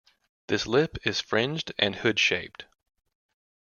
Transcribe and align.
This 0.47 0.65
lip 0.65 0.97
is 1.05 1.21
fringed 1.21 1.73
and 1.77 1.95
hood-shaped. 1.97 2.65